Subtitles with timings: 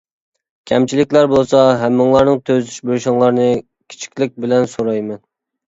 [0.71, 5.25] كەمچىلىكلەر بولسا ھەممىڭلارنىڭ تۈزىتىش بېرىشىڭلارنى كىچىكلىك بىلەن سورايمەن.